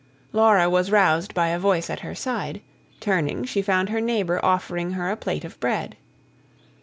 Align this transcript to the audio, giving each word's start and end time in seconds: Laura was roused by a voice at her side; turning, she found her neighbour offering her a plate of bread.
Laura 0.31 0.67
was 0.67 0.89
roused 0.89 1.35
by 1.35 1.49
a 1.49 1.59
voice 1.59 1.87
at 1.87 1.99
her 1.99 2.15
side; 2.15 2.61
turning, 2.99 3.45
she 3.45 3.61
found 3.61 3.89
her 3.89 4.01
neighbour 4.01 4.43
offering 4.43 4.93
her 4.93 5.11
a 5.11 5.15
plate 5.15 5.45
of 5.45 5.59
bread. 5.59 5.95